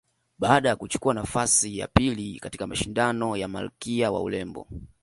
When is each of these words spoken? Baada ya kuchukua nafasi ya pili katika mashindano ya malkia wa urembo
Baada 0.39 0.69
ya 0.69 0.75
kuchukua 0.75 1.13
nafasi 1.13 1.77
ya 1.77 1.87
pili 1.87 2.39
katika 2.39 2.67
mashindano 2.67 3.37
ya 3.37 3.47
malkia 3.47 4.11
wa 4.11 4.21
urembo 4.23 4.67